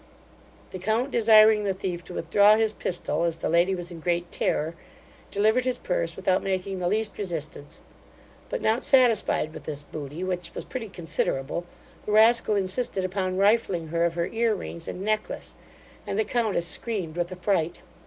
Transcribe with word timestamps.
The 0.71 0.79
count 0.79 1.11
desiring 1.11 1.63
the 1.63 1.75
thief 1.75 2.03
to 2.05 2.13
withdraw 2.15 2.55
his 2.55 2.73
pistol, 2.73 3.23
as 3.23 3.37
the 3.37 3.49
lady 3.49 3.75
was 3.75 3.91
in 3.91 3.99
great 3.99 4.31
terror, 4.31 4.73
delivered 5.29 5.63
his 5.63 5.77
purse 5.77 6.15
without 6.15 6.41
making 6.41 6.79
the 6.79 6.87
least 6.87 7.19
resistance; 7.19 7.83
but 8.49 8.63
not 8.63 8.81
satisfied 8.81 9.53
with 9.53 9.65
this 9.65 9.83
booty, 9.83 10.23
which 10.23 10.55
was 10.55 10.65
pretty 10.65 10.89
considerable, 10.89 11.65
the 12.07 12.11
rascal 12.13 12.55
insisted 12.55 13.05
upon 13.05 13.37
rifling 13.37 13.89
her 13.89 14.03
of 14.03 14.15
her 14.15 14.27
car 14.27 14.55
rings 14.55 14.87
and 14.87 15.03
necklace, 15.03 15.53
and 16.07 16.17
the 16.17 16.25
countess 16.25 16.65
screamed 16.65 17.15
with 17.15 17.31
affright. 17.31 17.77